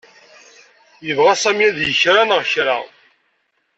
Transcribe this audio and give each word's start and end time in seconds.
Yebɣa 1.05 1.33
Sami 1.41 1.63
ad 1.67 1.77
yeg 1.81 1.97
kra-neɣ-kra. 2.01 2.77